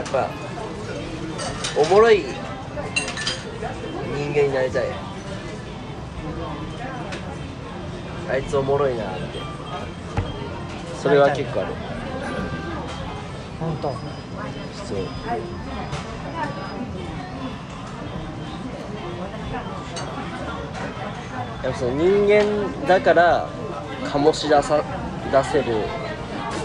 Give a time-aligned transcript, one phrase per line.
[0.00, 0.30] やっぱ
[1.78, 2.24] おもろい
[4.16, 4.86] 人間になりたい。
[8.30, 9.38] あいつおもろいなって。
[11.02, 11.74] それは結構ある。
[13.60, 13.94] 本当。
[14.86, 14.98] そう
[21.62, 23.50] やっぱその人間だから
[24.04, 24.82] 醸し出さ
[25.30, 25.84] 出せる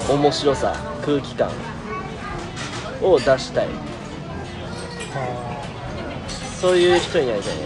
[0.10, 0.74] 面白さ
[1.06, 1.50] 空気感
[3.12, 3.68] を出したい。
[5.16, 5.62] あ
[6.60, 7.58] そういう人になりたい。
[7.58, 7.66] ね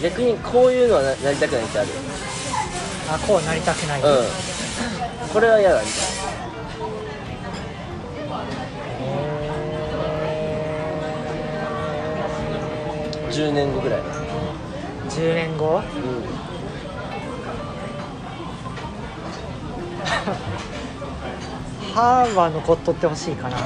[0.00, 1.88] 逆にこういうのはななりたくないってある？
[1.88, 1.92] ー
[3.14, 4.06] あこうなりたくない、うん。
[5.32, 6.37] これは嫌だみたいな
[13.38, 14.00] 10年後ぐらい。
[15.08, 15.76] 10年後？
[15.76, 15.82] うん。
[21.94, 23.56] 歯は残っとってほしいかな。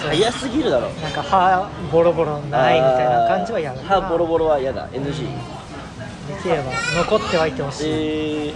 [0.00, 0.88] 早すぎるだろ。
[0.90, 3.88] なんか歯ボロボロないみたいな感じは嫌だな。
[3.88, 4.88] 歯ボロボロは嫌だ。
[4.88, 8.54] NG できれば残ってはいてほしい、えー、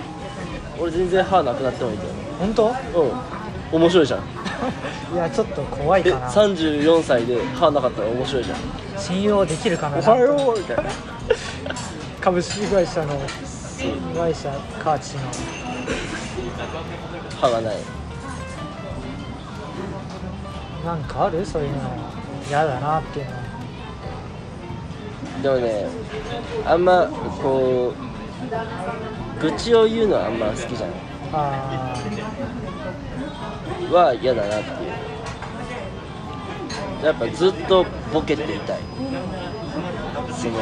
[0.80, 2.04] 俺全然歯なくなってもいいけ
[2.38, 2.74] 本当？
[2.92, 3.41] どうん
[3.72, 4.20] 面白いじゃん。
[5.14, 8.58] いやちょっと怖いえかな34歳で歯なかったら面白いじゃん。
[8.98, 10.84] 信用できるかなおはようみたいな。
[12.20, 13.18] 株式会社の
[14.16, 14.50] 会社
[14.82, 15.22] カーチの。
[17.40, 17.76] 歯がない。
[20.84, 21.44] なんかある？
[21.44, 21.78] そういうの。
[22.48, 23.32] 嫌だなっていうの。
[23.32, 23.42] は
[25.42, 25.86] でもね
[26.66, 27.06] あんま
[27.42, 30.96] こう愚痴を言うのはあんま好きじゃない。
[30.96, 31.11] あ
[33.92, 34.92] は嫌だなっていう。
[37.06, 38.78] やっぱずっとボケていたい。
[40.32, 40.58] その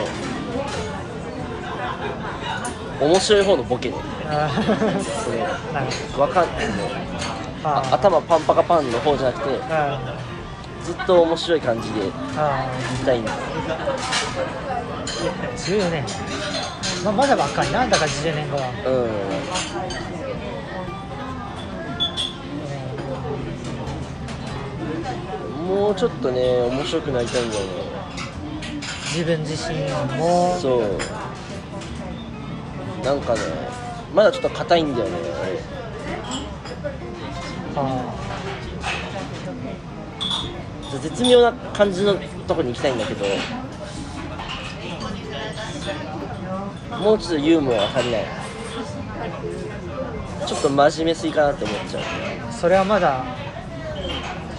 [3.01, 4.51] 面白い方のボケねーあ
[5.25, 5.31] そ
[6.19, 6.75] のわかんないね
[7.65, 9.99] ああ頭パンパカパンの方じゃなくてあ
[10.85, 12.67] ずっと面白い感じでいあ
[13.05, 13.33] たいんだ。
[15.57, 16.05] 10年。
[17.05, 20.30] ままだ若いなだから10年後は、うん
[25.67, 27.71] もうちょっとね面白くなりたいんだよね。
[29.13, 29.79] 自分自身
[30.19, 30.99] もそう。
[33.05, 33.41] なんかね
[34.15, 35.13] まだちょっと硬いんだよね。
[37.77, 38.15] あ
[40.91, 42.15] 俺絶妙な感じの
[42.49, 43.25] とこに行きたいんだけど
[46.99, 48.25] もうちょっとユーモアが足りない
[50.47, 52.03] ちょっと真面目すぎかなって思っちゃう。
[52.03, 53.25] ーそれはまだ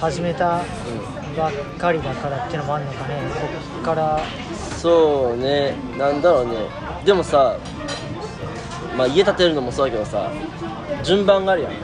[0.02, 3.22] 始めたうばっかりだからっていうのもあるのかね。
[3.40, 3.48] こ
[3.82, 4.18] っから。
[4.18, 4.20] ん
[4.80, 5.76] そうね。
[5.96, 6.54] なんだろうね。
[7.06, 7.56] でもさ
[8.98, 10.32] まあ家建てるのもそうだけどさ
[11.04, 11.72] 順番があるやん。
[11.72, 11.76] う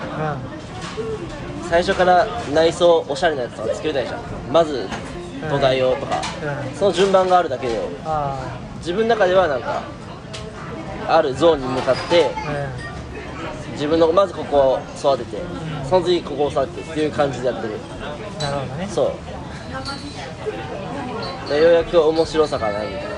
[1.70, 4.22] 最初から内装おしゃれなやつとか作りたいじゃん。
[4.52, 4.88] まず
[5.50, 6.16] 土台をとか。
[6.16, 6.20] ん。
[6.70, 6.76] うん。
[6.76, 7.80] その順番があるだけで。
[8.04, 9.84] あ自分の中ではなんか
[11.08, 12.97] あるゾーンに向かってあ
[13.78, 15.42] 自分のまずここを育てて
[15.88, 17.76] その次ここを育ててっていう感じでやってる。
[17.76, 17.80] うん
[18.40, 18.88] なるほどね。
[18.88, 19.12] そう。
[21.50, 23.17] でようやく面白さがないみたいな